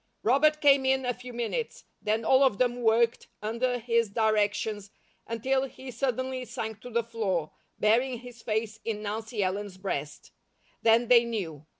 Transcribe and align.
Robert 0.23 0.61
came 0.61 0.83
in 0.83 1.05
a 1.05 1.13
few 1.13 1.31
minutes, 1.31 1.83
then 2.01 2.25
all 2.25 2.41
of 2.41 2.57
them 2.57 2.81
worked 2.81 3.27
under 3.43 3.77
his 3.77 4.09
directions 4.09 4.89
until 5.27 5.65
he 5.65 5.91
suddenly 5.91 6.43
sank 6.43 6.79
to 6.81 6.89
the 6.89 7.03
floor, 7.03 7.51
burying 7.79 8.17
his 8.17 8.41
face 8.41 8.79
in 8.83 9.03
Nancy 9.03 9.43
Ellen's 9.43 9.77
breast; 9.77 10.31
then 10.81 11.07
they 11.07 11.23
knew. 11.23 11.67